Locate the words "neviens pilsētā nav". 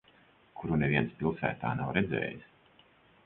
0.83-1.91